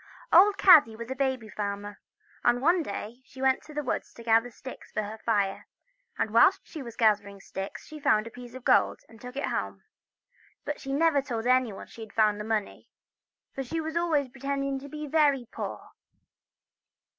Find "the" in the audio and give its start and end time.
3.71-3.83, 7.35-7.41, 12.39-12.43